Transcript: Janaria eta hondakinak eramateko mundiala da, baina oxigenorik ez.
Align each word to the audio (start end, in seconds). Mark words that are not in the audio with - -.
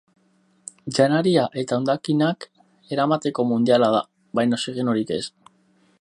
Janaria 0.97 1.43
eta 1.63 1.77
hondakinak 1.79 2.47
eramateko 2.97 3.45
mundiala 3.53 3.91
da, 3.97 4.03
baina 4.41 4.63
oxigenorik 4.63 5.17
ez. 5.21 5.25